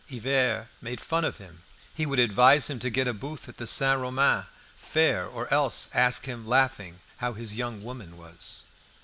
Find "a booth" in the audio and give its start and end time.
3.07-3.47